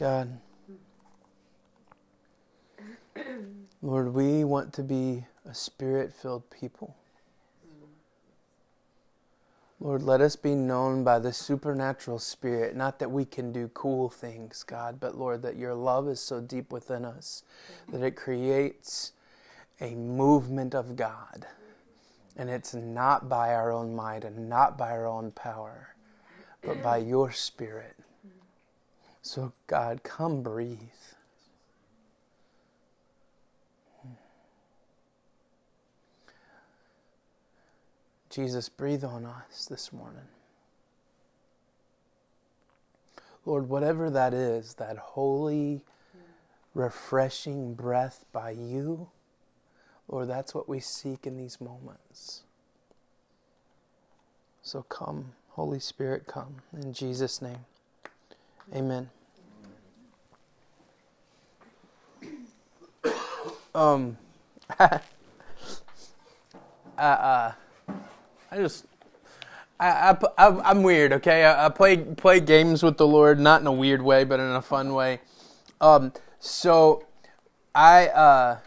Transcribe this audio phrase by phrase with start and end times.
[0.00, 0.40] God.
[3.82, 6.96] Lord, we want to be a spirit filled people.
[9.78, 14.08] Lord, let us be known by the supernatural spirit, not that we can do cool
[14.08, 17.42] things, God, but Lord, that your love is so deep within us
[17.92, 19.12] that it creates
[19.82, 21.46] a movement of God.
[22.38, 25.94] And it's not by our own might and not by our own power,
[26.62, 27.96] but by your spirit.
[29.22, 30.78] So, God, come breathe.
[38.30, 40.28] Jesus, breathe on us this morning.
[43.44, 45.82] Lord, whatever that is, that holy,
[46.74, 49.08] refreshing breath by you,
[50.08, 52.42] Lord, that's what we seek in these moments.
[54.62, 56.56] So come, Holy Spirit, come.
[56.72, 57.64] In Jesus' name,
[58.74, 59.10] amen.
[63.74, 64.16] Um,
[64.80, 64.98] uh,
[66.98, 67.52] uh,
[68.50, 68.84] I just,
[69.78, 71.44] I, I, I'm weird, okay?
[71.44, 74.50] I, I, play play games with the Lord, not in a weird way, but in
[74.50, 75.20] a fun way.
[75.80, 77.06] Um, so,
[77.74, 78.58] I uh,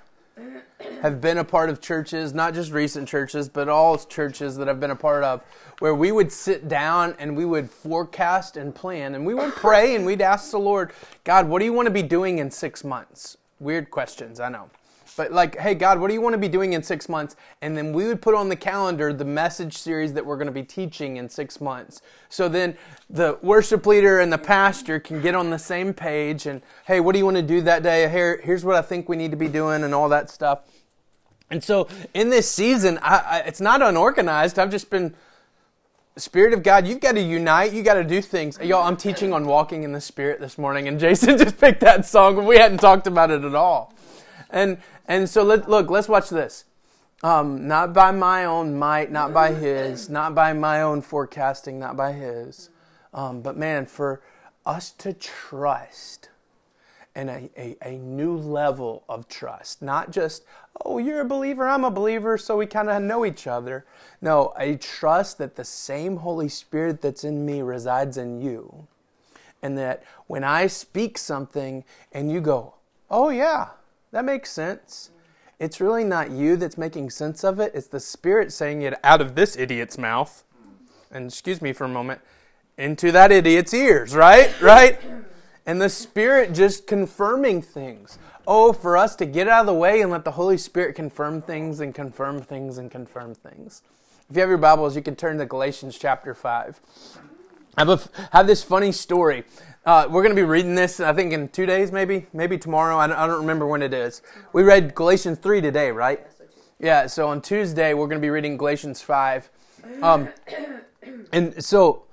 [1.02, 4.80] have been a part of churches, not just recent churches, but all churches that I've
[4.80, 5.44] been a part of,
[5.80, 9.96] where we would sit down and we would forecast and plan, and we would pray
[9.96, 10.92] and we'd ask the Lord,
[11.24, 13.38] God, what do you want to be doing in six months?
[13.60, 14.70] Weird questions, I know.
[15.16, 17.36] But like, hey, God, what do you want to be doing in six months?
[17.62, 20.52] And then we would put on the calendar the message series that we're going to
[20.52, 22.02] be teaching in six months.
[22.30, 22.76] So then
[23.12, 27.14] the worship leader and the pastor can get on the same page and, hey, what
[27.14, 28.10] do you want to do that day?
[28.10, 30.62] Here, here's what I think we need to be doing and all that stuff.
[31.54, 34.58] And so in this season, I, I, it's not unorganized.
[34.58, 35.14] I've just been,
[36.18, 37.74] Spirit of God, you've got to unite.
[37.74, 38.58] You got to do things.
[38.58, 42.08] Y'all, I'm teaching on walking in the Spirit this morning, and Jason just picked that
[42.08, 43.94] song, we hadn't talked about it at all.
[44.50, 46.66] And and so let look, let's watch this.
[47.22, 51.96] Um, not by my own might, not by his, not by my own forecasting, not
[51.96, 52.72] by his.
[53.14, 54.22] Um, but man, for
[54.66, 56.30] us to trust
[57.16, 60.46] and a, a, a, new level of trust, not just,
[60.84, 63.86] oh, you're a believer, I'm a believer, so we kind of know each other.
[64.22, 68.88] No, a trust that the same Holy Spirit that's in me resides in you.
[69.62, 72.74] And that when I speak something and you go,
[73.10, 73.70] oh, yeah,
[74.12, 75.12] that makes sense.
[75.60, 79.22] It's really not you that's making sense of it, it's the Spirit saying it out
[79.22, 80.44] of this idiot's mouth.
[81.12, 82.22] And excuse me for a moment,
[82.78, 84.60] into that idiot's ears, right?
[84.60, 85.00] Right?
[85.66, 88.20] And the Spirit just confirming things.
[88.46, 91.42] Oh, for us to get out of the way and let the Holy Spirit confirm
[91.42, 93.82] things and confirm things and confirm things.
[94.30, 96.82] If you have your Bibles, you can turn to Galatians chapter 5.
[97.78, 99.46] I have, a, have this funny story.
[99.86, 102.98] Uh, we're going to be reading this, I think, in two days, maybe, maybe tomorrow.
[102.98, 104.22] I don't, I don't remember when it is.
[104.52, 106.26] We read Galatians 3 today, right?
[106.80, 109.50] Yeah, so on Tuesday, we're going to be reading Galatians 5.
[110.02, 110.30] Um,
[111.34, 112.04] and so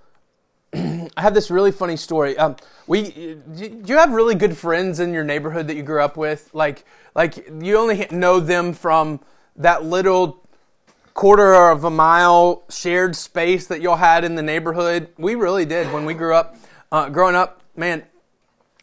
[0.75, 2.36] I have this really funny story.
[2.38, 6.16] Um, we, do you have really good friends in your neighborhood that you grew up
[6.16, 6.50] with?
[6.53, 9.20] Like, like you only know them from
[9.56, 10.41] that little
[11.14, 15.09] quarter of a mile shared space that y'all had in the neighborhood.
[15.19, 16.56] We really did when we grew up.
[16.92, 18.04] Uh, growing up, man,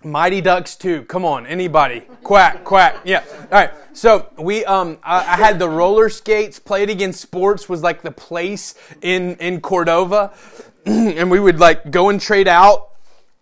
[0.03, 1.03] Mighty Ducks too.
[1.03, 2.01] Come on, anybody?
[2.23, 2.97] Quack, quack.
[3.03, 3.23] Yeah.
[3.27, 3.71] All right.
[3.93, 6.59] So we, um, I, I, had the roller skates.
[6.59, 10.31] Play It Again Sports was like the place in in Cordova,
[10.87, 12.91] and we would like go and trade out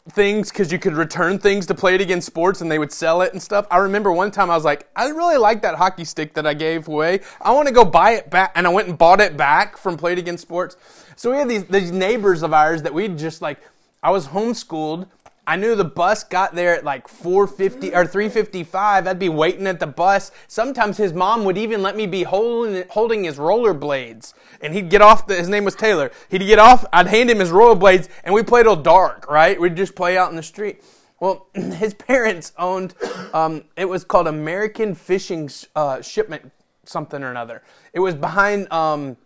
[0.10, 3.22] things because you could return things to Play It Again Sports and they would sell
[3.22, 3.68] it and stuff.
[3.70, 6.56] I remember one time I was like, I really like that hockey stick that I
[6.56, 7.20] gave away.
[7.40, 8.52] I want to go buy it back.
[8.56, 10.76] And I went and bought it back from Play It Again Sports.
[11.16, 13.60] So we had these, these neighbors of ours that we'd just like,
[14.02, 15.06] I was homeschooled
[15.48, 19.08] I knew the bus got there at like 450 or 355.
[19.08, 20.32] I'd be waiting at the bus.
[20.48, 24.34] Sometimes his mom would even let me be holding, holding his rollerblades.
[24.62, 26.12] And he'd get off, the, his name was Taylor.
[26.30, 29.60] He'd get off, I'd hand him his rollerblades, and we played till dark, right?
[29.60, 30.84] We'd just play out in the street.
[31.20, 32.96] Well, his parents owned,
[33.34, 36.52] um, it was called American Fishing uh, Shipment
[36.88, 37.62] something or another.
[37.94, 39.18] It was behind, um,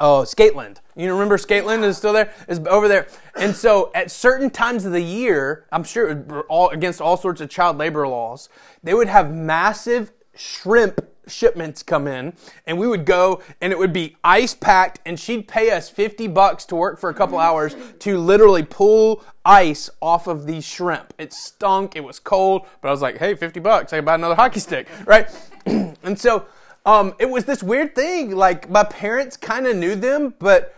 [0.00, 0.78] Oh, Skateland.
[0.96, 2.32] You remember Skateland is still there?
[2.48, 3.06] Is over there.
[3.36, 7.50] And so at certain times of the year, I'm sure all against all sorts of
[7.50, 8.48] child labor laws,
[8.82, 12.32] they would have massive shrimp shipments come in
[12.66, 16.26] and we would go and it would be ice packed and she'd pay us 50
[16.28, 21.14] bucks to work for a couple hours to literally pull ice off of these shrimp.
[21.18, 24.14] It stunk, it was cold, but I was like, "Hey, 50 bucks, I can buy
[24.14, 25.28] another hockey stick." Right?
[25.66, 26.46] and so
[26.86, 28.34] um, it was this weird thing.
[28.34, 30.74] Like my parents kind of knew them, but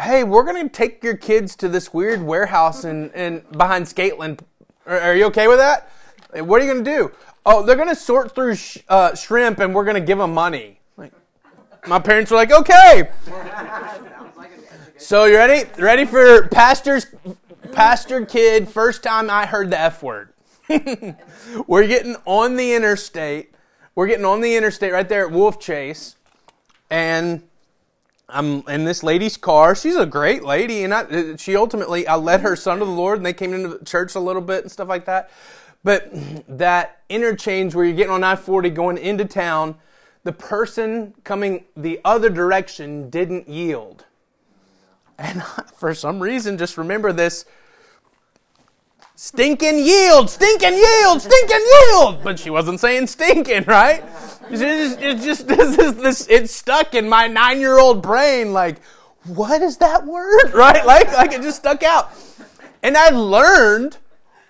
[0.00, 4.40] hey, we're gonna take your kids to this weird warehouse and and behind Skateland
[4.86, 5.90] Are, are you okay with that?
[6.34, 7.10] What are you to do?
[7.46, 10.80] Oh, they're to sort through sh- uh, shrimp and we're to give them money.
[10.98, 11.12] Like,
[11.86, 13.08] my parents were like, okay.
[14.98, 15.68] So you ready?
[15.78, 17.06] Ready for pastor's
[17.72, 18.68] pastor kid?
[18.68, 20.34] First time I heard the F word.
[21.66, 23.54] we're getting on the interstate.
[23.98, 26.14] We're getting on the interstate right there at Wolfchase,
[26.88, 27.42] and
[28.28, 29.74] I'm in this lady's car.
[29.74, 33.16] She's a great lady, and I, she ultimately I led her son to the Lord,
[33.16, 35.30] and they came into the church a little bit and stuff like that.
[35.82, 36.12] But
[36.46, 39.74] that interchange where you're getting on I-40 going into town,
[40.22, 44.04] the person coming the other direction didn't yield.
[45.18, 45.42] And
[45.76, 47.46] for some reason, just remember this
[49.18, 52.22] stinking yield, stinking yield, stinking yield.
[52.22, 54.04] But she wasn't saying stinking, right?
[54.48, 56.28] It's just, it's just this is this.
[56.28, 58.52] It's stuck in my nine-year-old brain.
[58.52, 58.80] Like,
[59.24, 60.52] what is that word?
[60.54, 60.86] Right?
[60.86, 62.12] Like, like it just stuck out.
[62.82, 63.98] And I learned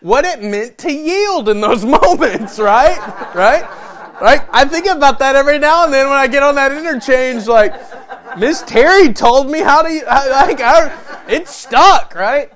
[0.01, 2.59] what it meant to yield in those moments.
[2.59, 2.99] Right?
[3.35, 3.65] Right?
[4.21, 4.43] Right?
[4.53, 7.47] I think about that every now and then when I get on that interchange.
[7.47, 7.75] Like,
[8.37, 9.89] Miss Terry told me how to.
[9.89, 12.15] Like, I, it's stuck.
[12.15, 12.53] Right?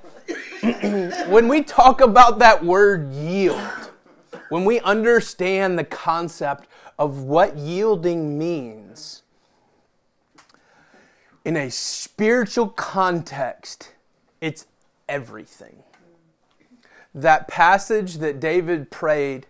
[1.29, 3.91] when we talk about that word yield,
[4.49, 6.69] when we understand the concept
[7.01, 9.23] of what yielding means,
[11.45, 13.93] in a spiritual context,
[14.41, 14.67] it's
[15.09, 15.83] everything.
[17.13, 19.49] That passage that David prayed,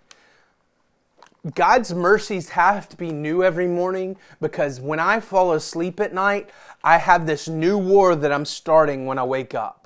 [1.54, 6.48] God's mercies have to be new every morning because when I fall asleep at night,
[6.82, 9.81] I have this new war that I'm starting when I wake up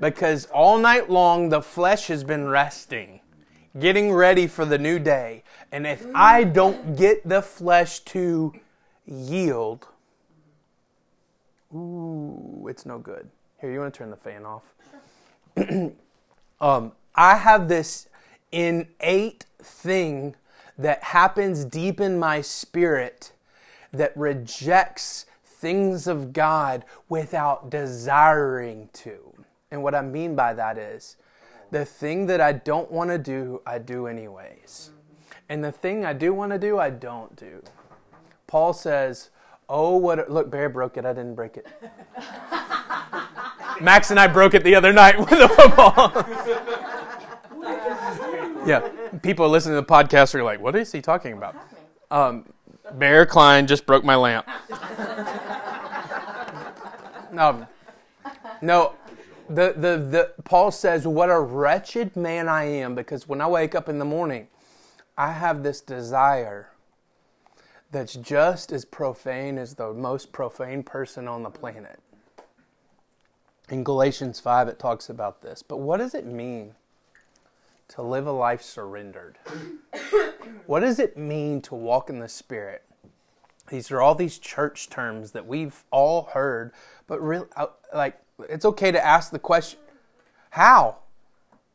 [0.00, 3.20] because all night long the flesh has been resting,
[3.78, 5.42] getting ready for the new day.
[5.72, 8.54] And if I don't get the flesh to
[9.06, 9.86] yield,
[11.74, 13.28] ooh, it's no good.
[13.60, 14.62] Here, you want to turn the fan off?
[16.60, 18.08] um, I have this
[18.52, 20.36] innate thing
[20.78, 23.32] that happens deep in my spirit
[23.92, 29.34] that rejects things of God without desiring to.
[29.70, 31.16] And what I mean by that is
[31.70, 34.90] the thing that I don't want to do, I do anyways.
[35.48, 37.62] And the thing I do want to do, I don't do.
[38.46, 39.30] Paul says,
[39.68, 40.18] Oh, what.
[40.18, 41.04] A, look, Barry broke it.
[41.04, 41.66] I didn't break it.
[43.82, 46.10] Max and I broke it the other night with a football.
[48.66, 48.88] yeah,
[49.22, 51.54] people listening to the podcast are like, What is he talking about?
[52.10, 52.46] Um,
[52.94, 54.48] Bear Klein just broke my lamp.
[57.36, 57.66] um,
[58.62, 58.94] no,
[59.48, 63.74] the, the, the, Paul says, What a wretched man I am, because when I wake
[63.74, 64.48] up in the morning,
[65.16, 66.70] I have this desire
[67.90, 72.00] that's just as profane as the most profane person on the planet.
[73.70, 75.62] In Galatians 5, it talks about this.
[75.62, 76.74] But what does it mean
[77.88, 79.38] to live a life surrendered?
[80.66, 82.84] what does it mean to walk in the Spirit?
[83.68, 86.72] These are all these church terms that we've all heard,
[87.06, 88.18] but really, uh, like,
[88.48, 89.80] it's okay to ask the question,
[90.50, 90.96] how?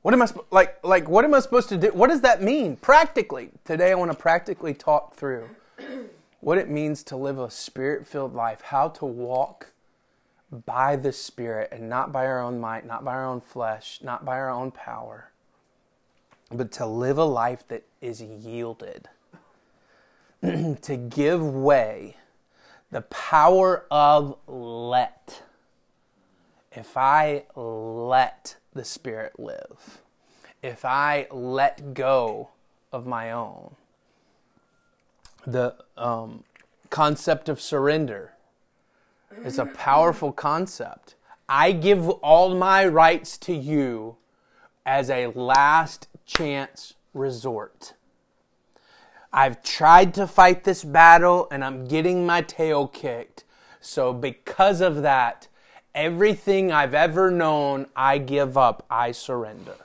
[0.01, 1.87] What am I like like what am I supposed to do?
[1.93, 3.51] What does that mean practically?
[3.63, 5.49] Today I want to practically talk through
[6.41, 9.71] what it means to live a spirit-filled life, how to walk
[10.65, 14.25] by the spirit and not by our own might, not by our own flesh, not
[14.25, 15.31] by our own power,
[16.51, 19.07] but to live a life that is yielded.
[20.41, 22.17] to give way
[22.91, 25.43] the power of let
[26.75, 30.01] if I let the Spirit live,
[30.61, 32.49] if I let go
[32.91, 33.75] of my own,
[35.45, 36.43] the um,
[36.89, 38.33] concept of surrender
[39.43, 41.15] is a powerful concept.
[41.49, 44.15] I give all my rights to you
[44.85, 47.93] as a last chance resort.
[49.31, 53.43] I've tried to fight this battle and I'm getting my tail kicked.
[53.81, 55.47] So, because of that,
[55.95, 59.75] Everything I've ever known, I give up, I surrender.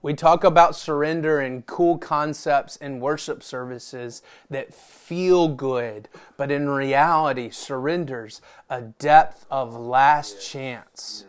[0.00, 6.68] We talk about surrender and cool concepts in worship services that feel good, but in
[6.68, 8.40] reality, surrenders
[8.70, 11.24] a depth of last chance.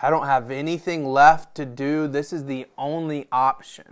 [0.00, 2.06] I don't have anything left to do.
[2.06, 3.84] This is the only option.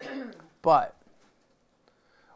[0.60, 0.96] But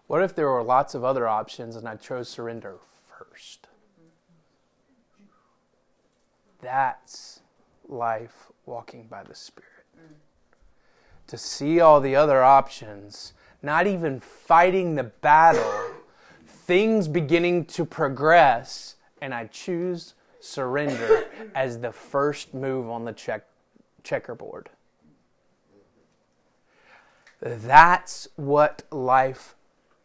[0.06, 2.76] what if there were lots of other options and I chose surrender
[3.08, 3.66] first?
[6.62, 7.40] That's
[7.88, 9.69] life walking by the Spirit.
[9.97, 10.14] Mm.
[11.26, 15.90] To see all the other options, not even fighting the battle,
[16.47, 23.47] things beginning to progress, and I choose surrender as the first move on the check
[24.02, 24.71] checkerboard.
[27.40, 29.57] That's what life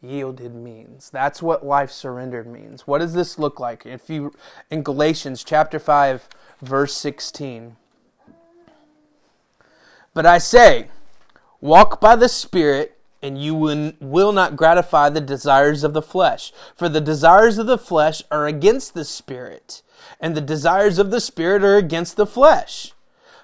[0.01, 1.09] yielded means.
[1.09, 2.87] That's what life surrendered means.
[2.87, 3.85] What does this look like?
[3.85, 4.33] If you
[4.69, 6.29] in Galatians chapter 5
[6.61, 7.75] verse 16.
[10.13, 10.87] But I say,
[11.61, 16.51] walk by the Spirit, and you will not gratify the desires of the flesh.
[16.75, 19.81] For the desires of the flesh are against the Spirit,
[20.19, 22.93] and the desires of the Spirit are against the flesh.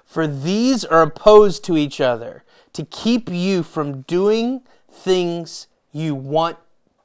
[0.04, 6.56] For these are opposed to each other, to keep you from doing things you want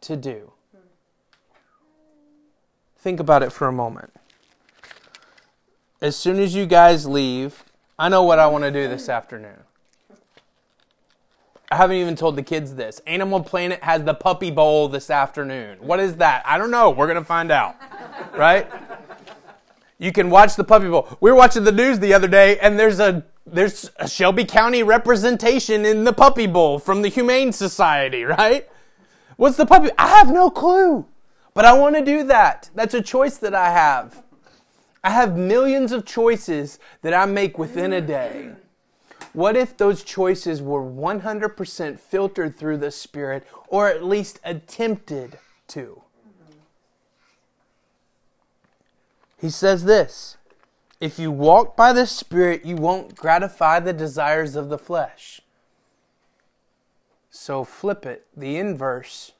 [0.01, 0.51] to do.
[2.97, 4.13] Think about it for a moment.
[6.01, 7.65] As soon as you guys leave,
[7.97, 9.57] I know what I want to do this afternoon.
[11.71, 12.99] I haven't even told the kids this.
[13.05, 15.77] Animal Planet has the Puppy Bowl this afternoon.
[15.81, 16.41] What is that?
[16.45, 16.89] I don't know.
[16.89, 17.75] We're going to find out.
[18.35, 18.69] Right?
[19.97, 21.17] You can watch the Puppy Bowl.
[21.19, 24.83] We were watching the news the other day, and there's a there's a Shelby County
[24.83, 28.69] representation in the Puppy Bowl from the Humane Society, right?
[29.35, 29.89] What's the puppy?
[29.97, 31.05] I have no clue.
[31.53, 32.69] But I want to do that.
[32.75, 34.23] That's a choice that I have.
[35.03, 38.51] I have millions of choices that I make within a day.
[39.33, 45.37] What if those choices were 100% filtered through the Spirit, or at least attempted
[45.67, 46.01] to?
[49.37, 50.37] He says this
[50.99, 55.41] If you walk by the Spirit, you won't gratify the desires of the flesh.
[57.29, 59.31] So flip it, the inverse.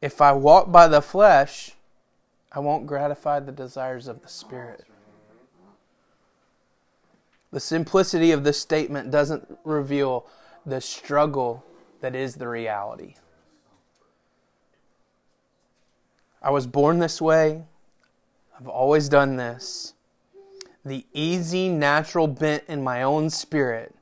[0.00, 1.72] If I walk by the flesh,
[2.54, 4.84] I won't gratify the desires of the Spirit.
[7.50, 10.26] The simplicity of this statement doesn't reveal
[10.64, 11.64] the struggle
[12.00, 13.14] that is the reality.
[16.42, 17.62] I was born this way.
[18.58, 19.94] I've always done this.
[20.84, 23.94] The easy, natural bent in my own spirit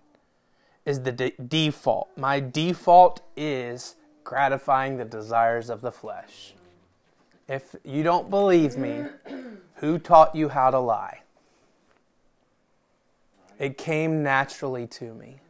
[0.85, 2.09] is the de- default.
[2.17, 3.95] My default is
[4.25, 6.55] gratifying the desires of the flesh.
[7.53, 9.05] If you don't believe me,
[9.75, 11.21] who taught you how to lie?
[13.59, 15.41] It came naturally to me.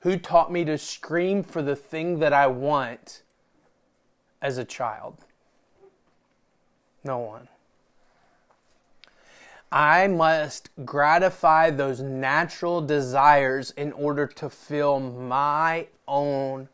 [0.00, 3.22] Who taught me to scream for the thing that I want
[4.42, 5.26] as a child?
[7.04, 7.46] No one.
[9.70, 16.68] I must gratify those natural desires in order to feel my own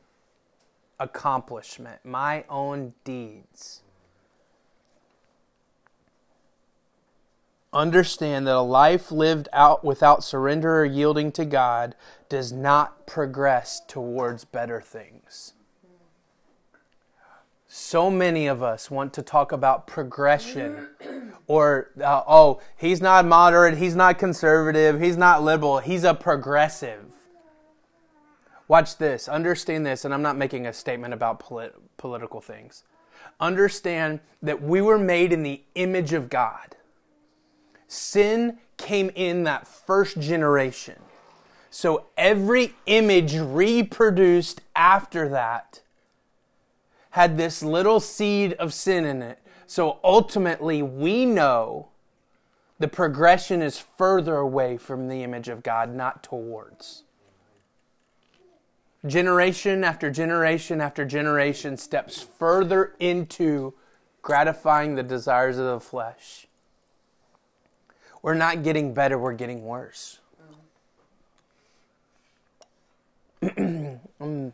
[0.99, 3.80] accomplishment, my own deeds.
[7.73, 11.95] Understand that a life lived out without surrender or yielding to God
[12.29, 15.55] does not progress towards better things.
[17.69, 20.89] So many of us want to talk about progression
[21.47, 27.05] or, uh, oh, he's not moderate, he's not conservative, he's not liberal, he's a progressive.
[28.67, 32.83] Watch this, understand this, and I'm not making a statement about polit- political things.
[33.39, 36.77] Understand that we were made in the image of God.
[37.93, 40.95] Sin came in that first generation.
[41.71, 45.81] So every image reproduced after that
[47.11, 49.41] had this little seed of sin in it.
[49.67, 51.89] So ultimately, we know
[52.79, 57.03] the progression is further away from the image of God, not towards.
[59.05, 63.75] Generation after generation after generation steps further into
[64.23, 66.47] gratifying the desires of the flesh.
[68.23, 70.21] We're not getting better, we're getting worse.
[73.43, 74.53] I'm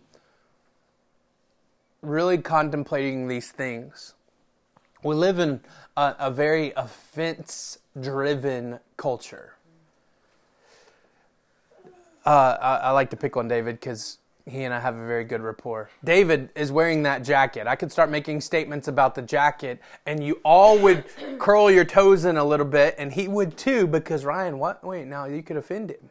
[2.02, 4.14] really contemplating these things.
[5.02, 5.61] We live in
[5.96, 9.54] a, a very offense driven culture.
[12.25, 14.18] Uh, I, I, like to pick on David because
[14.49, 15.91] he and I have a very good rapport.
[16.05, 17.67] David is wearing that jacket.
[17.67, 21.05] I could start making statements about the jacket, and you all would
[21.38, 24.85] curl your toes in a little bit, and he would too, because Ryan, what?
[24.85, 26.09] Wait, now you could offend him.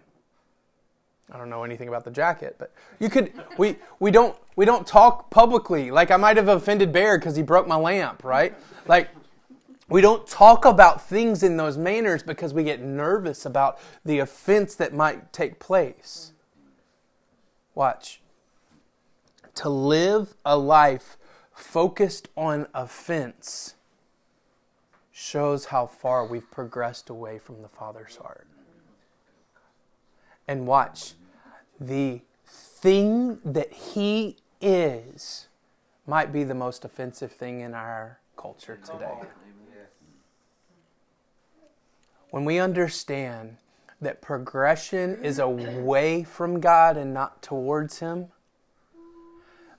[1.31, 3.31] I don't know anything about the jacket, but you could.
[3.57, 5.89] We we don't we don't talk publicly.
[5.89, 8.53] Like I might have offended Bear because he broke my lamp, right?
[8.85, 9.09] Like
[9.89, 14.75] we don't talk about things in those manners because we get nervous about the offense
[14.75, 16.31] that might take place.
[17.73, 18.21] Watch.
[19.55, 21.17] To live a life
[21.53, 23.75] focused on offense
[25.11, 28.47] shows how far we've progressed away from the Father's heart.
[30.47, 31.13] And watch,
[31.79, 35.47] the thing that He is
[36.05, 39.21] might be the most offensive thing in our culture today.
[42.29, 43.57] When we understand
[44.01, 48.27] that progression is away from God and not towards Him,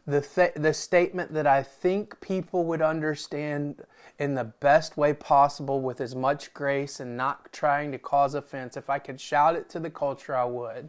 [0.07, 3.83] the, th- the statement that I think people would understand
[4.19, 8.77] in the best way possible with as much grace and not trying to cause offense.
[8.77, 10.89] If I could shout it to the culture, I would.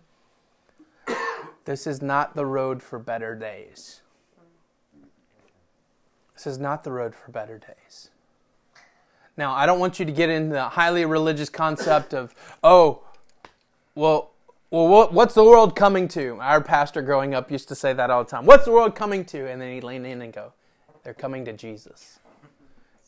[1.65, 4.01] this is not the road for better days.
[6.35, 8.11] This is not the road for better days.
[9.35, 12.33] Now, I don't want you to get into the highly religious concept of,
[12.63, 13.01] oh,
[13.95, 14.31] well,
[14.69, 16.37] well, what's the world coming to?
[16.41, 18.45] Our pastor growing up used to say that all the time.
[18.45, 19.49] What's the world coming to?
[19.49, 20.53] And then he'd lean in and go,
[21.03, 22.19] they're coming to Jesus.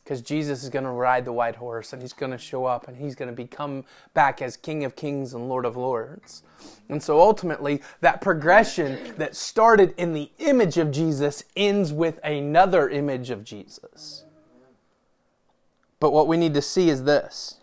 [0.01, 2.87] Because Jesus is going to ride the white horse and he's going to show up
[2.87, 6.43] and he's going to become back as King of Kings and Lord of Lords.
[6.87, 12.89] And so ultimately, that progression that started in the image of Jesus ends with another
[12.89, 14.23] image of Jesus.
[15.99, 17.58] But what we need to see is this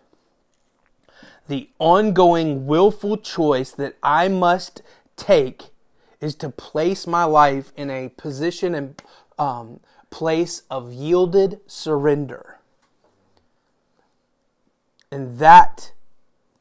[1.49, 4.83] the ongoing willful choice that I must
[5.17, 5.71] take
[6.21, 9.03] is to place my life in a position and
[9.39, 12.59] um, place of yielded surrender.
[15.11, 15.93] And that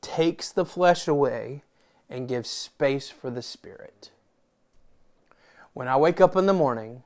[0.02, 1.64] takes the flesh away
[2.10, 4.12] and gives space for the spirit.
[5.74, 7.04] When I wake up in the morning,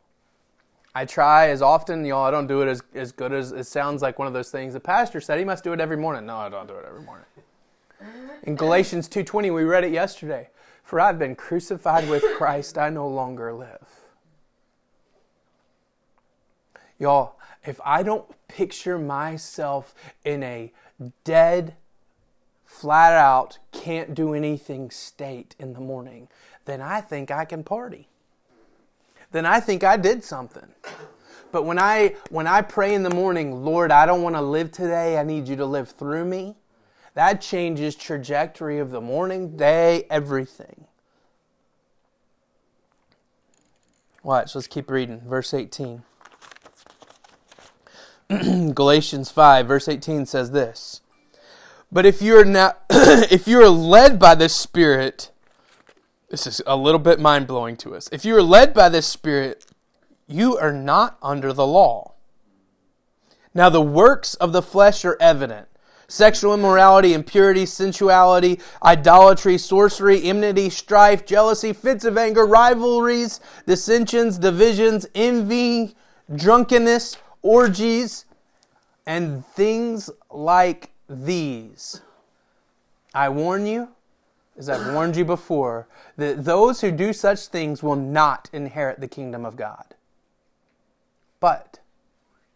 [0.93, 4.01] I try as often, y'all, I don't do it as, as good as it sounds
[4.01, 4.73] like one of those things.
[4.73, 6.25] The pastor said he must do it every morning.
[6.25, 7.25] No, I don't do it every morning.
[8.43, 10.49] In Galatians 2:20, we read it yesterday.
[10.83, 13.87] For I've been crucified with Christ, I no longer live.
[16.97, 19.93] Y'all, if I don't picture myself
[20.25, 20.73] in a
[21.23, 21.75] dead,
[22.65, 26.27] flat out, can't do anything state in the morning,
[26.65, 28.09] then I think I can party.
[29.31, 30.73] Then I think I did something.
[31.51, 34.71] But when I when I pray in the morning, Lord, I don't want to live
[34.71, 35.17] today.
[35.17, 36.55] I need you to live through me.
[37.19, 40.85] That changes trajectory of the morning, day, everything.
[44.23, 45.23] Watch, let's keep reading.
[45.27, 46.03] Verse 18.
[48.73, 51.01] Galatians 5, verse 18 says this.
[51.91, 55.31] But if you're not if you're led by the Spirit,
[56.29, 58.07] this is a little bit mind blowing to us.
[58.13, 59.65] If you are led by the Spirit,
[60.25, 62.13] you are not under the law.
[63.53, 65.67] Now the works of the flesh are evident
[66.09, 75.07] sexual immorality, impurity, sensuality, idolatry, sorcery, enmity, strife, jealousy, fits of anger, rivalries, dissensions, divisions,
[75.15, 75.95] envy,
[76.35, 78.25] drunkenness, orgies,
[79.05, 82.01] and things like these.
[83.13, 83.89] I warn you,
[84.57, 89.07] as I've warned you before, that those who do such things will not inherit the
[89.07, 89.95] kingdom of God.
[91.39, 91.79] But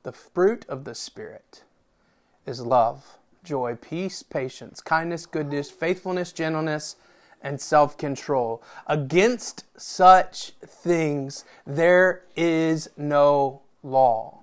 [0.04, 1.64] the fruit of the Spirit
[2.46, 6.96] is love joy, peace, patience, kindness, goodness, faithfulness, gentleness,
[7.42, 8.64] and self control.
[8.88, 14.40] Against such things there is no law.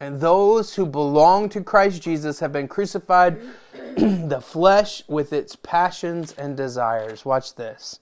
[0.00, 3.40] And those who belong to Christ Jesus have been crucified
[3.96, 7.24] the flesh with its passions and desires.
[7.24, 8.00] Watch this.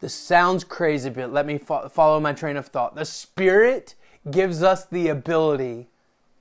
[0.00, 2.94] This sounds crazy, but let me fo- follow my train of thought.
[2.94, 3.94] The Spirit
[4.30, 5.88] gives us the ability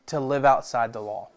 [0.07, 1.29] to live outside the law.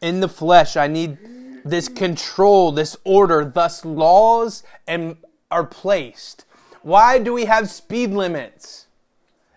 [0.00, 1.18] In the flesh, I need
[1.64, 5.16] this control, this order, thus laws and
[5.50, 6.44] are placed.
[6.82, 8.86] Why do we have speed limits?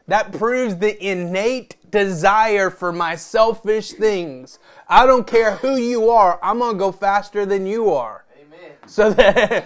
[0.08, 4.60] That proves the innate desire for my selfish things.
[4.88, 8.24] I don't care who you are, I'm going to go faster than you are.
[8.40, 8.72] Amen.
[8.86, 9.66] So that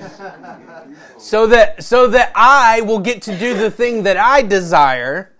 [1.20, 5.32] so that so that I will get to do the thing that I desire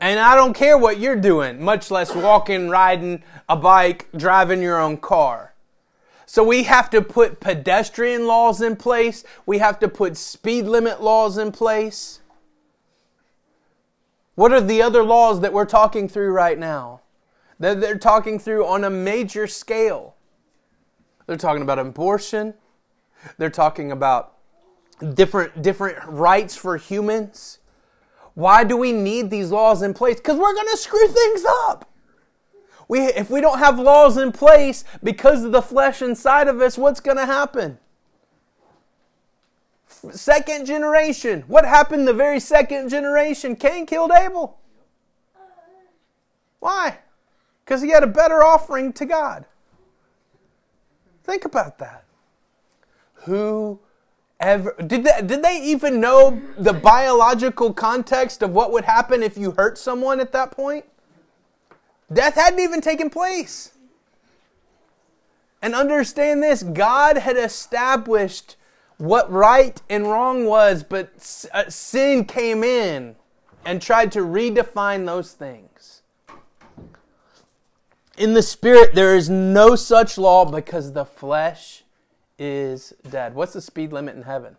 [0.00, 4.80] and I don't care what you're doing, much less walking, riding a bike, driving your
[4.80, 5.54] own car.
[6.24, 9.24] So we have to put pedestrian laws in place.
[9.46, 12.20] We have to put speed limit laws in place.
[14.36, 17.00] What are the other laws that we're talking through right now?
[17.58, 20.14] That they're talking through on a major scale.
[21.26, 22.54] They're talking about abortion.
[23.36, 24.36] They're talking about
[25.14, 27.59] different different rights for humans.
[28.40, 30.16] Why do we need these laws in place?
[30.16, 31.86] Because we're going to screw things up.
[32.88, 36.78] We, if we don't have laws in place because of the flesh inside of us,
[36.78, 37.78] what's going to happen?
[39.86, 41.44] Second generation.
[41.48, 43.56] What happened the very second generation?
[43.56, 44.58] Cain killed Abel.
[46.60, 46.96] Why?
[47.62, 49.44] Because he had a better offering to God.
[51.24, 52.04] Think about that.
[53.26, 53.80] Who
[54.40, 59.36] ever did they, did they even know the biological context of what would happen if
[59.36, 60.86] you hurt someone at that point?
[62.12, 63.72] Death hadn't even taken place.
[65.62, 68.56] And understand this God had established
[68.96, 71.10] what right and wrong was, but
[71.52, 73.16] uh, sin came in
[73.64, 76.02] and tried to redefine those things.
[78.16, 81.79] In the spirit, there is no such law because the flesh
[82.40, 83.34] is dead.
[83.34, 84.56] What's the speed limit in heaven?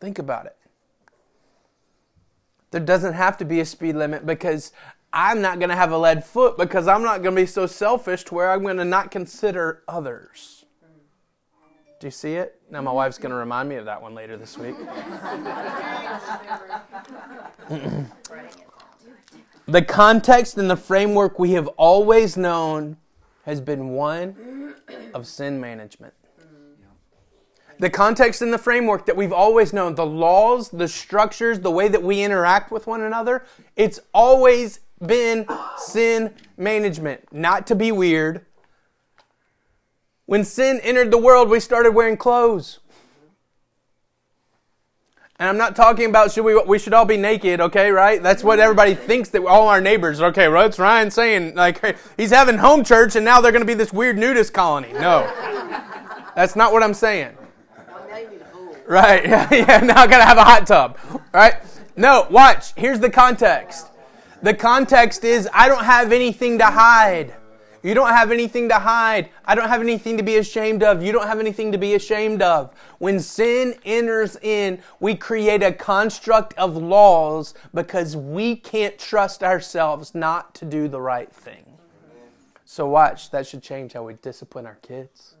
[0.00, 0.56] Think about it.
[2.70, 4.72] There doesn't have to be a speed limit because
[5.12, 7.66] I'm not going to have a lead foot because I'm not going to be so
[7.66, 10.64] selfish to where I'm going to not consider others.
[11.98, 12.62] Do you see it?
[12.70, 14.76] Now, my wife's going to remind me of that one later this week.
[19.66, 22.96] the context and the framework we have always known
[23.44, 24.74] has been one
[25.14, 26.14] of sin management.
[27.78, 31.88] The context and the framework that we've always known, the laws, the structures, the way
[31.88, 35.46] that we interact with one another, it's always been
[35.78, 37.32] sin management.
[37.32, 38.44] Not to be weird.
[40.26, 42.80] When sin entered the world, we started wearing clothes.
[45.40, 48.22] And I'm not talking about should we we should all be naked, okay, right?
[48.22, 51.54] That's what everybody thinks that all our neighbors, okay, what's Ryan saying?
[51.54, 54.92] Like he's having home church and now they're going to be this weird nudist colony.
[54.92, 55.22] No.
[56.36, 57.36] That's not what I'm saying.
[58.86, 59.24] Right.
[59.50, 60.98] Yeah, now I got to have a hot tub.
[61.32, 61.54] Right?
[61.96, 62.74] No, watch.
[62.76, 63.86] Here's the context.
[64.42, 67.34] The context is I don't have anything to hide.
[67.82, 69.30] You don't have anything to hide.
[69.44, 71.02] I don't have anything to be ashamed of.
[71.02, 72.74] You don't have anything to be ashamed of.
[72.98, 80.14] When sin enters in, we create a construct of laws because we can't trust ourselves
[80.14, 81.64] not to do the right thing.
[82.66, 85.34] So, watch, that should change how we discipline our kids.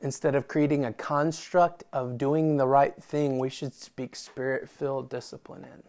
[0.00, 5.08] Instead of creating a construct of doing the right thing, we should speak spirit filled
[5.08, 5.82] discipline in.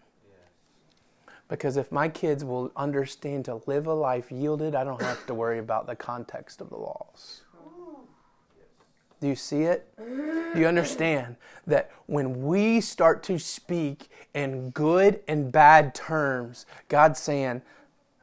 [1.49, 5.33] Because if my kids will understand to live a life yielded, I don't have to
[5.33, 7.41] worry about the context of the laws.
[9.19, 9.87] Do you see it?
[9.97, 17.19] Do you understand that when we start to speak in good and bad terms, God's
[17.19, 17.63] saying,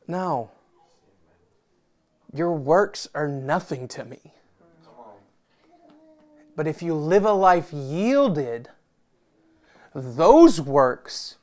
[0.06, 0.50] No,
[2.32, 4.20] your works are nothing to me.
[6.56, 8.68] But if you live a life yielded,
[9.94, 11.36] those works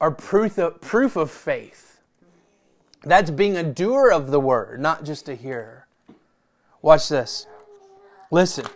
[0.00, 2.00] are proof of, proof of faith.
[3.04, 5.86] That's being a doer of the word, not just a hearer.
[6.82, 7.46] Watch this.
[8.30, 8.66] Listen.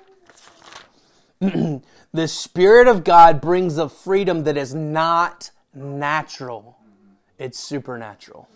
[1.40, 6.78] the Spirit of God brings a freedom that is not natural,
[7.38, 8.48] it's supernatural.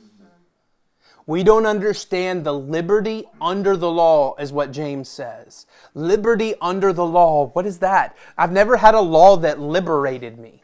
[1.26, 5.66] We don't understand the liberty under the law, is what James says.
[5.94, 7.48] Liberty under the law.
[7.48, 8.16] What is that?
[8.38, 10.62] I've never had a law that liberated me.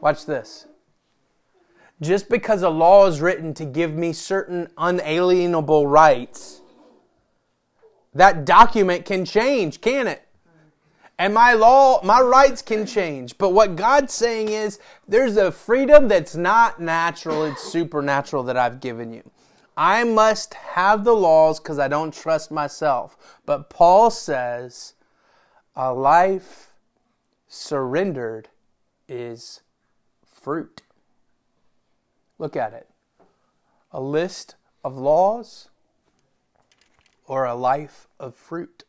[0.00, 0.66] Watch this.
[2.00, 6.60] Just because a law is written to give me certain unalienable rights,
[8.14, 10.22] that document can change, can it?
[11.18, 13.36] And my law, my rights can change.
[13.38, 18.78] But what God's saying is there's a freedom that's not natural, it's supernatural that I've
[18.78, 19.28] given you.
[19.76, 23.40] I must have the laws because I don't trust myself.
[23.46, 24.94] But Paul says
[25.74, 26.72] a life
[27.48, 28.48] surrendered
[29.08, 29.60] is
[30.40, 30.82] fruit.
[32.38, 32.88] Look at it.
[33.92, 35.68] A list of laws
[37.26, 38.84] or a life of fruit.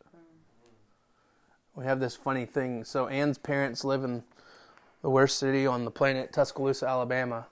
[1.75, 2.83] We have this funny thing.
[2.83, 4.23] So Anne's parents live in
[5.01, 7.47] the worst city on the planet, Tuscaloosa, Alabama,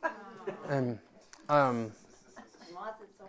[0.70, 1.00] and
[1.50, 1.92] um,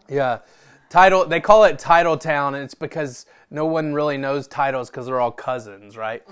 [0.08, 0.40] yeah,
[0.88, 1.24] title.
[1.26, 5.20] They call it Title Town, and it's because no one really knows titles because they're
[5.20, 6.22] all cousins, right?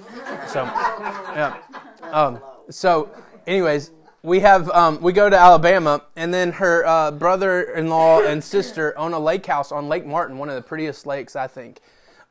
[0.49, 1.59] So, yeah.
[2.03, 3.11] Um, so,
[3.46, 3.92] anyways,
[4.27, 9.12] we have um, we go to Alabama, and then her uh, brother-in-law and sister own
[9.12, 11.79] a lake house on Lake Martin, one of the prettiest lakes I think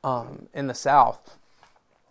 [0.03, 1.37] um, in the South.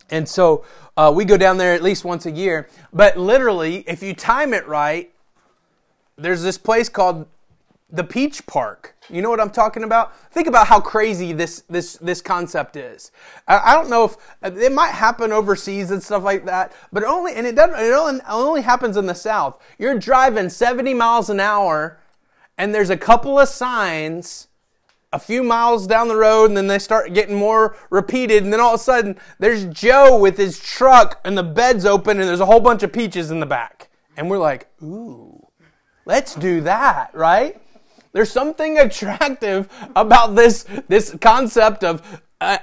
[0.09, 0.65] And so
[0.97, 2.67] uh, we go down there at least once a year.
[2.95, 5.13] But literally, if you time it right,
[6.17, 7.27] there's this place called
[7.95, 8.97] the Peach Park.
[9.09, 10.17] You know what I'm talking about?
[10.33, 13.13] Think about how crazy this this this concept is.
[13.47, 17.35] I, I don't know if it might happen overseas and stuff like that, but only
[17.35, 17.79] and it doesn't.
[17.79, 19.63] It only, only happens in the South.
[19.79, 22.01] You're driving 70 miles an hour,
[22.59, 24.49] and there's a couple of signs
[25.13, 28.59] a few miles down the road and then they start getting more repeated and then
[28.59, 32.41] all of a sudden there's Joe with his truck and the bed's open and there's
[32.41, 33.91] a whole bunch of peaches in the back.
[34.17, 35.47] And we're like, ooh,
[36.05, 37.63] let's do that, right?
[38.15, 42.59] There's something attractive about this this concept of uh,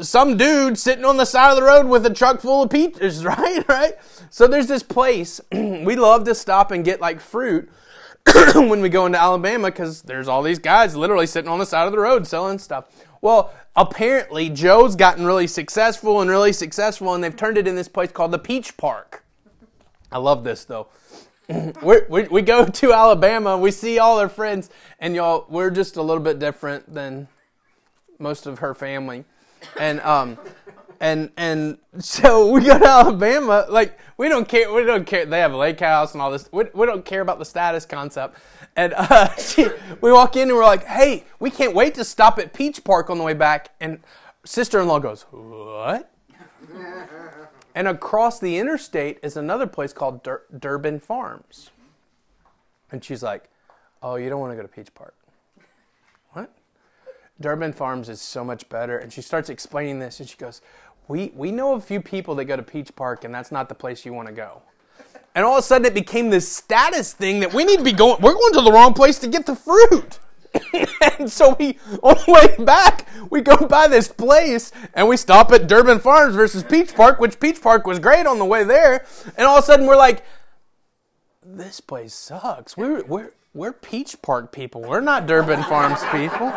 [0.00, 3.24] some dude sitting on the side of the road with a truck full of peaches,
[3.24, 3.68] right?
[3.68, 3.94] Right.
[4.30, 7.68] So there's this place we love to stop and get like fruit
[8.54, 11.86] when we go into Alabama because there's all these guys literally sitting on the side
[11.86, 12.84] of the road selling stuff.
[13.20, 17.88] Well, apparently Joe's gotten really successful and really successful, and they've turned it in this
[17.88, 19.24] place called the Peach Park.
[20.12, 20.88] I love this though.
[21.82, 26.02] we we, go to Alabama, we see all our friends, and y'all, we're just a
[26.02, 27.28] little bit different than
[28.18, 29.24] most of her family,
[29.78, 30.38] and um,
[31.00, 33.66] and and so we go to Alabama.
[33.68, 34.72] Like we don't care.
[34.72, 35.26] We don't care.
[35.26, 36.48] They have a lake house and all this.
[36.52, 38.36] We, we don't care about the status concept.
[38.76, 39.68] And uh, she,
[40.00, 43.10] we walk in and we're like, "Hey, we can't wait to stop at Peach Park
[43.10, 44.00] on the way back." And
[44.44, 46.12] sister-in-law goes, "What?"
[47.74, 51.70] And across the interstate is another place called Dur- Durbin Farms.
[52.90, 53.48] And she's like,
[54.02, 55.14] "Oh, you don't want to go to Peach Park."
[56.32, 56.52] What?
[57.40, 58.98] Durbin Farms is so much better.
[58.98, 60.60] And she starts explaining this, and she goes,
[61.10, 63.74] we, we know a few people that go to Peach Park, and that's not the
[63.74, 64.62] place you want to go.
[65.34, 67.92] And all of a sudden, it became this status thing that we need to be
[67.92, 70.20] going, we're going to the wrong place to get the fruit.
[71.18, 75.52] and so we, on the way back, we go by this place and we stop
[75.52, 79.04] at Durbin Farms versus Peach Park, which Peach Park was great on the way there.
[79.36, 80.24] And all of a sudden, we're like,
[81.44, 82.76] this place sucks.
[82.76, 84.82] We're, we're, we're Peach Park people.
[84.82, 86.52] We're not Durbin Farms people.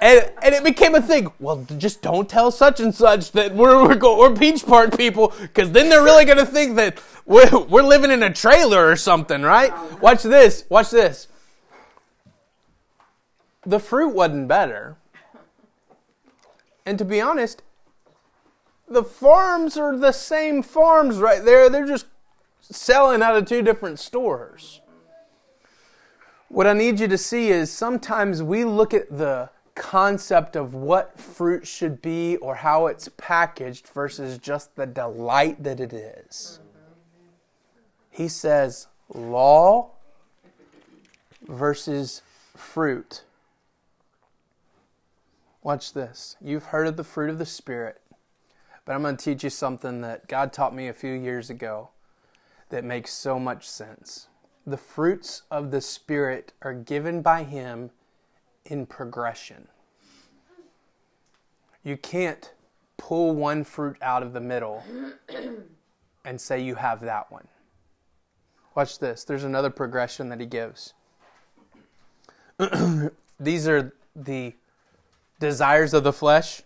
[0.00, 1.32] And, and it became a thing.
[1.40, 5.32] Well, just don't tell such and such that we're we're, go, we're Peach Park people,
[5.40, 8.96] because then they're really going to think that we're, we're living in a trailer or
[8.96, 9.72] something, right?
[10.00, 10.64] Watch this.
[10.68, 11.28] Watch this.
[13.66, 14.96] The fruit wasn't better.
[16.86, 17.62] And to be honest,
[18.88, 21.68] the farms are the same farms right there.
[21.68, 22.06] They're just
[22.60, 24.80] selling out of two different stores.
[26.48, 31.18] What I need you to see is sometimes we look at the concept of what
[31.18, 36.60] fruit should be or how it's packaged versus just the delight that it is.
[38.10, 39.90] He says law
[41.42, 42.22] versus
[42.56, 43.24] fruit.
[45.66, 46.36] Watch this.
[46.40, 48.00] You've heard of the fruit of the Spirit,
[48.84, 51.88] but I'm going to teach you something that God taught me a few years ago
[52.68, 54.28] that makes so much sense.
[54.64, 57.90] The fruits of the Spirit are given by Him
[58.64, 59.66] in progression.
[61.82, 62.52] You can't
[62.96, 64.84] pull one fruit out of the middle
[66.24, 67.48] and say you have that one.
[68.76, 69.24] Watch this.
[69.24, 70.94] There's another progression that he gives.
[73.40, 74.54] These are the
[75.38, 76.62] desires of the flesh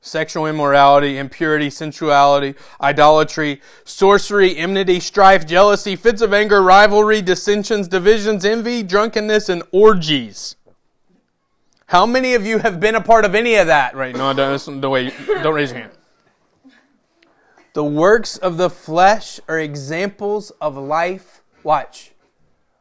[0.00, 8.44] sexual immorality, impurity, sensuality, idolatry, sorcery, enmity, strife, jealousy, fits of anger, rivalry, dissensions, divisions,
[8.44, 10.56] envy, drunkenness, and orgies.
[11.86, 13.94] How many of you have been a part of any of that?
[13.94, 14.14] Right?
[14.14, 15.92] No, don't, don't, wait, don't raise your hand.
[17.72, 21.42] The works of the flesh are examples of life.
[21.62, 22.12] Watch.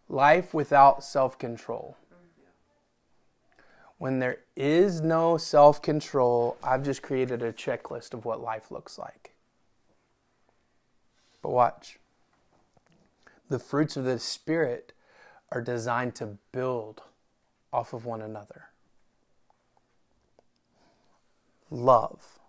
[0.08, 1.98] Life without self control.
[4.00, 8.98] When there is no self control, I've just created a checklist of what life looks
[8.98, 9.34] like.
[11.42, 12.00] But watch.
[13.50, 14.94] The fruits of the Spirit
[15.52, 17.02] are designed to build
[17.72, 18.70] off of one another
[21.72, 22.40] love.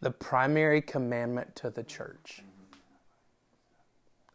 [0.00, 2.42] The primary commandment to the church.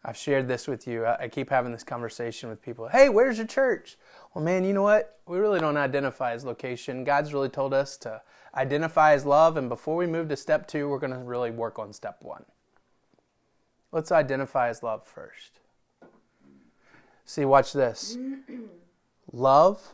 [0.04, 1.06] I've shared this with you.
[1.06, 2.88] I keep having this conversation with people.
[2.88, 3.98] Hey, where's your church?
[4.34, 5.20] Well, man, you know what?
[5.28, 7.04] We really don't identify as location.
[7.04, 8.22] God's really told us to
[8.56, 11.78] identify as love, and before we move to step two, we're going to really work
[11.78, 12.46] on step one.
[13.92, 15.60] Let's identify as love first.
[17.26, 18.18] See, watch this.
[19.32, 19.94] Love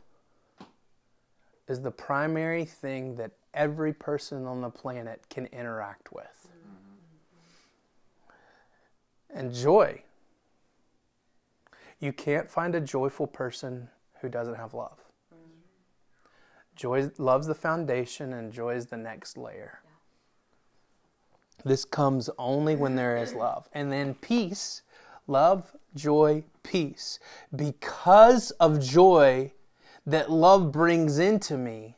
[1.68, 6.37] is the primary thing that every person on the planet can interact with.
[9.34, 10.04] And joy.
[12.00, 13.90] You can't find a joyful person
[14.22, 15.00] who doesn't have love.
[16.76, 19.80] Joy loves the foundation and joy is the next layer.
[21.66, 23.68] This comes only when there is love.
[23.74, 24.84] And then peace,
[25.26, 27.20] love, joy, peace.
[27.56, 29.54] Because of joy,
[30.06, 31.96] that love brings into me,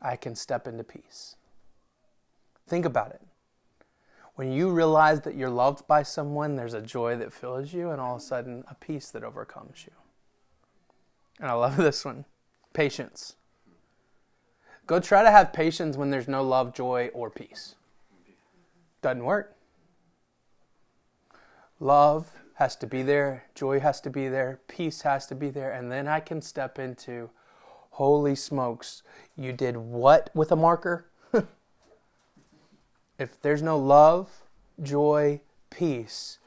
[0.00, 1.36] I can step into peace.
[2.68, 3.20] Think about it.
[4.36, 8.00] When you realize that you're loved by someone, there's a joy that fills you, and
[8.00, 9.92] all of a sudden, a peace that overcomes you.
[11.40, 12.24] And I love this one
[12.72, 13.36] patience.
[14.86, 17.74] Go try to have patience when there's no love, joy, or peace.
[19.02, 19.56] Doesn't work.
[21.80, 25.70] Love has to be there, joy has to be there, peace has to be there,
[25.72, 27.30] and then I can step into
[27.90, 29.02] holy smokes,
[29.36, 31.06] you did what with a marker?
[33.18, 34.28] If there's no love,
[34.82, 36.38] joy, peace,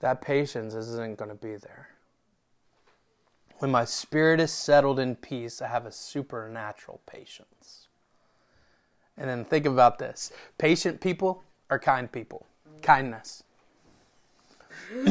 [0.00, 1.90] that patience isn't going to be there.
[3.58, 7.88] When my spirit is settled in peace, I have a supernatural patience.
[9.16, 12.46] And then think about this patient people are kind people.
[12.82, 13.44] Kindness.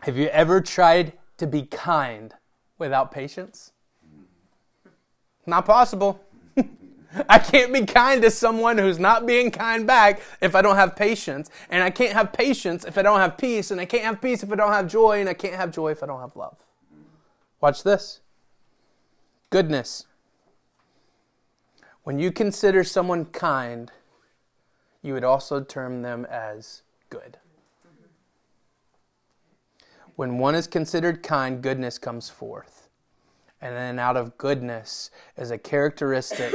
[0.00, 2.34] have you ever tried to be kind
[2.78, 3.72] without patience?
[5.46, 6.20] Not possible.
[7.28, 10.96] I can't be kind to someone who's not being kind back if I don't have
[10.96, 11.50] patience.
[11.70, 13.70] And I can't have patience if I don't have peace.
[13.70, 15.20] And I can't have peace if I don't have joy.
[15.20, 16.58] And I can't have joy if I don't have love.
[17.60, 18.20] Watch this
[19.54, 20.06] goodness.
[22.02, 23.92] When you consider someone kind,
[25.00, 27.38] you would also term them as good.
[30.16, 32.83] When one is considered kind, goodness comes forth.
[33.64, 36.52] And then out of goodness is a characteristic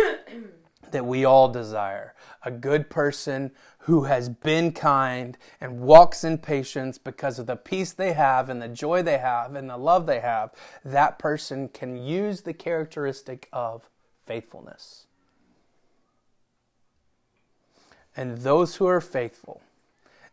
[0.92, 2.14] that we all desire.
[2.44, 7.94] A good person who has been kind and walks in patience because of the peace
[7.94, 10.52] they have and the joy they have and the love they have.
[10.86, 13.90] That person can use the characteristic of
[14.24, 15.08] faithfulness.
[18.16, 19.64] And those who are faithful,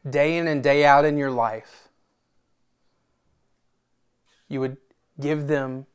[0.08, 1.88] day in and day out in your life,
[4.46, 4.76] you would
[5.18, 5.86] give them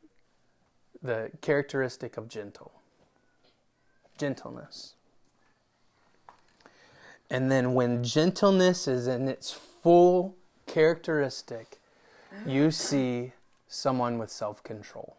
[1.02, 2.72] the characteristic of gentle
[4.22, 4.94] gentleness.
[7.32, 10.36] And then when gentleness is in its full
[10.68, 11.80] characteristic,
[12.46, 13.34] you see
[13.68, 15.18] someone with self control.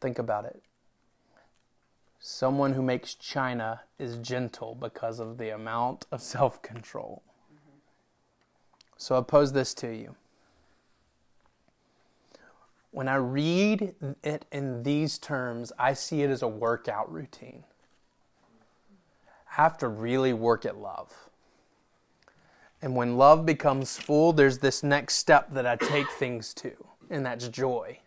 [0.00, 0.62] Think about it.
[2.20, 7.22] Someone who makes china is gentle because of the amount of self control.
[8.98, 10.14] So I pose this to you
[12.96, 17.64] when I read it in these terms, I see it as a workout routine.
[19.50, 21.12] I have to really work at love.
[22.80, 26.72] And when love becomes full, there's this next step that I take things to,
[27.10, 27.98] and that's joy.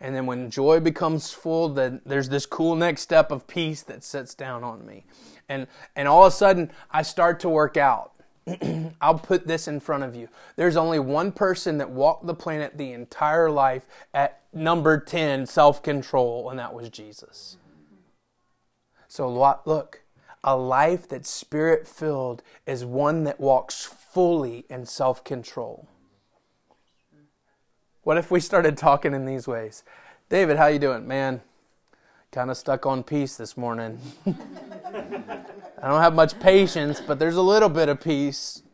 [0.00, 4.04] And then when joy becomes full, then there's this cool next step of peace that
[4.04, 5.06] sits down on me.
[5.48, 8.12] And and all of a sudden I start to work out.
[9.00, 10.28] I'll put this in front of you.
[10.56, 15.82] There's only one person that walked the planet the entire life at number 10, self
[15.82, 17.56] control, and that was Jesus.
[19.08, 20.02] So, look,
[20.42, 25.88] a life that's spirit filled is one that walks fully in self control.
[28.02, 29.82] What if we started talking in these ways?
[30.28, 31.08] David, how you doing?
[31.08, 31.40] Man,
[32.34, 33.96] kind of stuck on peace this morning.
[34.26, 38.64] I don't have much patience, but there's a little bit of peace.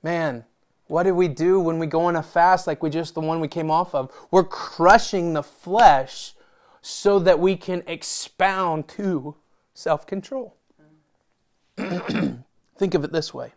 [0.00, 0.44] Man,
[0.86, 3.40] what do we do when we go on a fast like we just the one
[3.40, 4.12] we came off of?
[4.30, 6.34] We're crushing the flesh
[6.80, 9.34] so that we can expound to
[9.74, 10.56] self control.
[11.76, 13.54] Think of it this way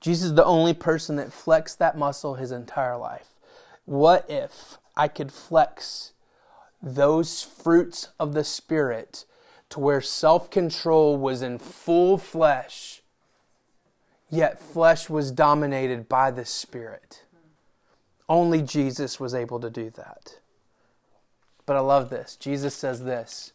[0.00, 3.30] Jesus is the only person that flexed that muscle his entire life.
[3.84, 6.12] What if I could flex
[6.84, 9.24] those fruits of the Spirit
[9.70, 13.02] to where self control was in full flesh,
[14.30, 17.22] yet flesh was dominated by the Spirit.
[18.28, 20.38] Only Jesus was able to do that.
[21.66, 22.36] But I love this.
[22.36, 23.52] Jesus says this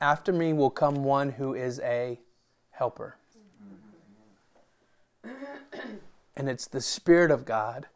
[0.00, 2.20] After me will come one who is a
[2.72, 3.16] helper.
[6.36, 7.86] And it's the Spirit of God.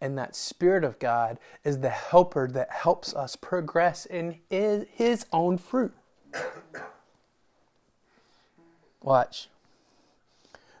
[0.00, 5.58] And that Spirit of God is the helper that helps us progress in His own
[5.58, 5.92] fruit.
[9.02, 9.48] Watch.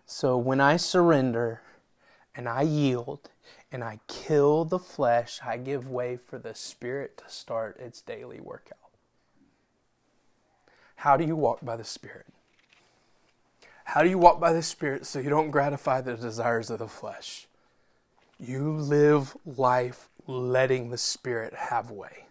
[0.06, 1.60] So when I surrender
[2.34, 3.30] and I yield
[3.70, 8.40] and I kill the flesh, I give way for the spirit to start its daily
[8.40, 8.78] workout.
[10.96, 12.26] How do you walk by the Spirit?
[13.84, 16.88] How do you walk by the Spirit so you don't gratify the desires of the
[16.88, 17.46] flesh?
[18.40, 22.26] You live life letting the Spirit have way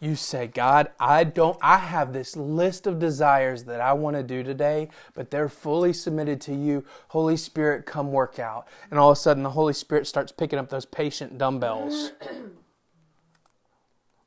[0.00, 4.22] you say, God, I don't, I have this list of desires that I want to
[4.22, 6.84] do today, but they're fully submitted to you.
[7.08, 8.68] Holy Spirit, come work out.
[8.90, 12.12] And all of a sudden, the Holy Spirit starts picking up those patient dumbbells.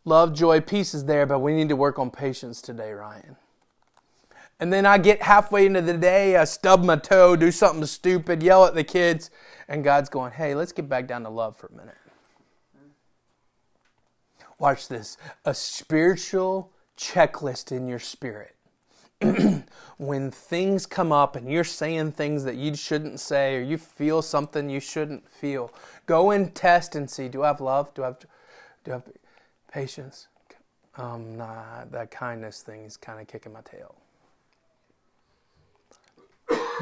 [0.06, 3.38] Love, joy, peace is there, but we need to work on patience today, Ryan.
[4.62, 8.42] And then I get halfway into the day, I stub my toe, do something stupid,
[8.42, 9.30] yell at the kids,
[9.68, 11.96] and God's going, hey, let's get back down to love for a minute
[14.62, 18.56] watch this, a spiritual checklist in your spirit.
[19.98, 24.22] when things come up and you're saying things that you shouldn't say or you feel
[24.22, 25.72] something you shouldn't feel,
[26.06, 27.94] go and test and see do I have love?
[27.94, 28.20] Do I have,
[28.84, 29.04] do I have
[29.72, 30.28] patience?
[30.96, 33.96] Um, nah, that kindness thing is kind of kicking my tail.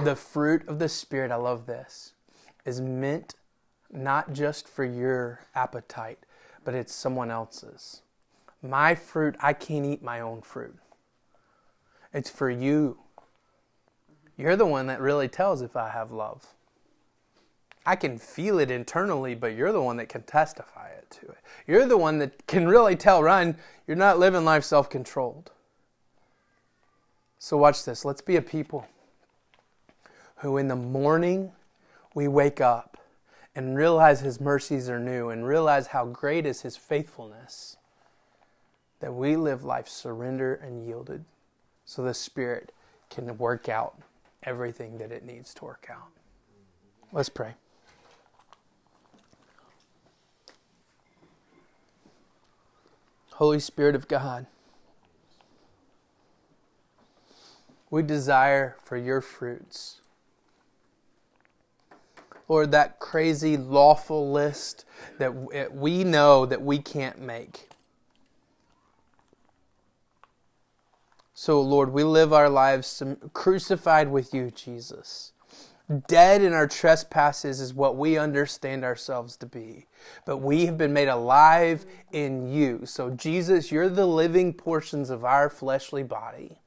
[0.03, 2.13] The fruit of the Spirit, I love this,
[2.65, 3.35] is meant
[3.91, 6.19] not just for your appetite,
[6.63, 8.01] but it's someone else's.
[8.61, 10.77] My fruit, I can't eat my own fruit.
[12.13, 12.99] It's for you.
[14.37, 16.53] You're the one that really tells if I have love.
[17.85, 21.37] I can feel it internally, but you're the one that can testify it to it.
[21.65, 25.51] You're the one that can really tell, Ryan, you're not living life self controlled.
[27.39, 28.03] So, watch this.
[28.03, 28.85] Let's be a people
[30.39, 31.51] who, in the morning,
[32.13, 32.97] we wake up
[33.55, 37.77] and realize His mercies are new and realize how great is His faithfulness,
[38.99, 41.25] that we live life surrendered and yielded
[41.85, 42.71] so the Spirit
[43.09, 43.99] can work out
[44.43, 46.09] everything that it needs to work out.
[47.11, 47.55] Let's pray.
[53.33, 54.45] Holy Spirit of God,
[57.89, 60.01] we desire for your fruits.
[62.49, 64.83] Lord, that crazy lawful list
[65.19, 67.69] that we know that we can't make.
[71.33, 75.31] So, Lord, we live our lives crucified with you, Jesus.
[76.07, 79.87] Dead in our trespasses is what we understand ourselves to be.
[80.25, 82.81] But we have been made alive in you.
[82.85, 86.59] So, Jesus, you're the living portions of our fleshly body.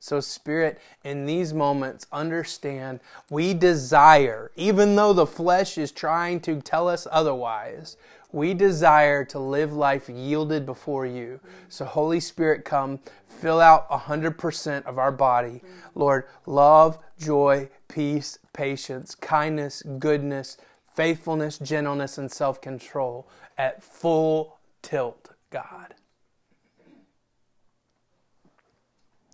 [0.00, 6.60] So, Spirit, in these moments, understand we desire, even though the flesh is trying to
[6.60, 7.96] tell us otherwise,
[8.30, 11.40] we desire to live life yielded before you.
[11.68, 15.62] So, Holy Spirit, come, fill out 100% of our body.
[15.94, 20.58] Lord, love, joy, peace, patience, kindness, goodness,
[20.94, 25.94] faithfulness, gentleness, and self control at full tilt, God.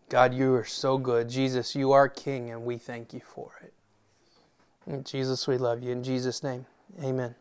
[0.09, 1.29] God, you are so good.
[1.29, 5.05] Jesus, you are King, and we thank you for it.
[5.05, 5.93] Jesus, we love you.
[5.93, 6.67] In Jesus' name,
[7.03, 7.35] amen.